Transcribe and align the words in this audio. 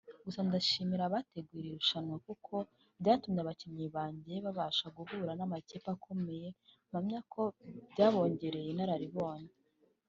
Gusa 0.25 0.39
ndashimira 0.47 1.03
abateguye 1.05 1.59
iri 1.61 1.71
rushanwa 1.77 2.15
kuko 2.27 2.53
ryatumye 3.01 3.39
abakinnyi 3.41 3.85
banjye 3.95 4.33
babasha 4.45 4.85
guhura 4.97 5.31
n’amakipe 5.35 5.87
akomeye 5.95 6.47
mpamya 6.89 7.19
ko 7.31 7.43
byabongereye 7.91 8.69
inararibonye” 8.71 9.53